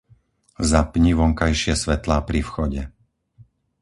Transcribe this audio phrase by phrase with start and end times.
[0.69, 2.81] Zapni vonkajšie svetlá pri vchode.